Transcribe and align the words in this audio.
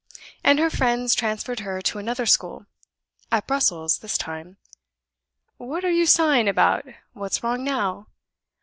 And 0.43 0.57
her 0.57 0.71
friends 0.71 1.13
transferred 1.13 1.59
her 1.59 1.79
to 1.83 1.99
another 1.99 2.25
school; 2.25 2.65
at 3.31 3.45
Brussels, 3.45 3.99
this 3.99 4.17
time 4.17 4.57
What 5.57 5.85
are 5.85 5.91
you 5.91 6.07
sighing 6.07 6.47
about? 6.49 6.85
What's 7.13 7.43
wrong 7.43 7.63
now?" 7.63 8.07